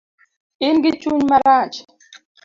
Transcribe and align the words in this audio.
Ingi 0.67 0.89
chuny 1.01 1.21
marach 1.29 1.77